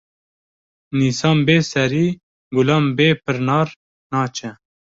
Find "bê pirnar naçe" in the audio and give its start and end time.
2.97-4.51